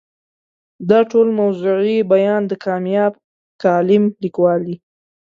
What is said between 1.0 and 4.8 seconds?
ټول موضوعي بیان د کامیاب کالم لیکوال دی.